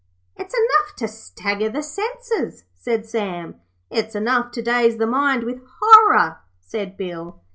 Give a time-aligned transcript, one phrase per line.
[0.35, 3.61] 'It's enough to stagger the senses,' said Sam.
[3.91, 7.43] 'It's enough to daze the mind with horror,' said Bill.